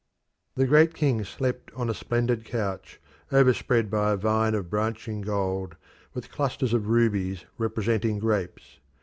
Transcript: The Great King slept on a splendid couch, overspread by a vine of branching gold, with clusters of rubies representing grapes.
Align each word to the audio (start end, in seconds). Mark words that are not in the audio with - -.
The 0.55 0.65
Great 0.65 0.95
King 0.95 1.23
slept 1.23 1.69
on 1.75 1.87
a 1.87 1.93
splendid 1.93 2.43
couch, 2.43 2.99
overspread 3.31 3.91
by 3.91 4.09
a 4.13 4.17
vine 4.17 4.55
of 4.55 4.67
branching 4.67 5.21
gold, 5.21 5.75
with 6.15 6.31
clusters 6.31 6.73
of 6.73 6.87
rubies 6.87 7.45
representing 7.59 8.17
grapes. 8.17 8.79